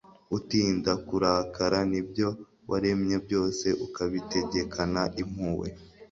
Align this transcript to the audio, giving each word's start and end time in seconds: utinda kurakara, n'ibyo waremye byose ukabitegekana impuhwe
utinda 0.37 0.91
kurakara, 1.07 1.79
n'ibyo 1.91 2.27
waremye 2.69 3.15
byose 3.25 3.67
ukabitegekana 3.85 5.01
impuhwe 5.21 5.67